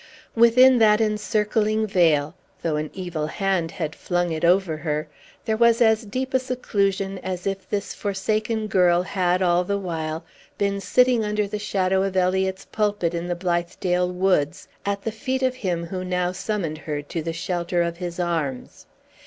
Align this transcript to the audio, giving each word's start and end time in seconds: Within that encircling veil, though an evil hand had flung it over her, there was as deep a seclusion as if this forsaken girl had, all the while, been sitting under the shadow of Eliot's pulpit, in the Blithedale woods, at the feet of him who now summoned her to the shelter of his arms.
Within 0.35 0.79
that 0.79 0.99
encircling 0.99 1.85
veil, 1.85 2.33
though 2.63 2.75
an 2.75 2.89
evil 2.91 3.27
hand 3.27 3.69
had 3.69 3.93
flung 3.95 4.31
it 4.31 4.43
over 4.43 4.77
her, 4.77 5.07
there 5.45 5.55
was 5.55 5.79
as 5.79 6.07
deep 6.07 6.33
a 6.33 6.39
seclusion 6.39 7.19
as 7.19 7.45
if 7.45 7.69
this 7.69 7.93
forsaken 7.93 8.65
girl 8.65 9.03
had, 9.03 9.43
all 9.43 9.63
the 9.63 9.77
while, 9.77 10.25
been 10.57 10.81
sitting 10.81 11.23
under 11.23 11.45
the 11.45 11.59
shadow 11.59 12.01
of 12.01 12.17
Eliot's 12.17 12.65
pulpit, 12.71 13.13
in 13.13 13.27
the 13.27 13.35
Blithedale 13.35 14.09
woods, 14.11 14.67
at 14.87 15.03
the 15.03 15.11
feet 15.11 15.43
of 15.43 15.53
him 15.53 15.85
who 15.85 16.03
now 16.03 16.31
summoned 16.31 16.79
her 16.79 17.03
to 17.03 17.21
the 17.21 17.31
shelter 17.31 17.83
of 17.83 17.97
his 17.97 18.19
arms. 18.19 18.87